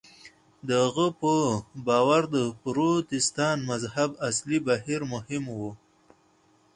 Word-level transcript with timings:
د 0.67 0.69
هغه 0.83 1.07
په 1.21 1.33
باور 1.87 2.21
د 2.35 2.37
پروتستان 2.61 3.57
مذهب 3.71 4.09
اصلاح 4.29 4.59
بهیر 4.67 5.01
مهم 5.13 5.43
و. 5.57 5.59